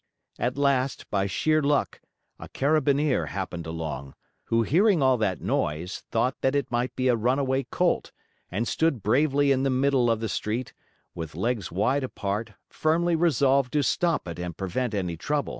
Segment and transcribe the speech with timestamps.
[0.39, 2.01] At last, by sheer luck,
[2.39, 7.15] a Carabineer* happened along, who, hearing all that noise, thought that it might be a
[7.15, 8.11] runaway colt,
[8.49, 10.73] and stood bravely in the middle of the street,
[11.13, 15.49] with legs wide apart, firmly resolved to stop it and prevent any trouble.